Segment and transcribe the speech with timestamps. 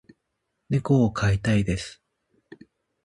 [0.69, 2.01] 猫を飼いたいです。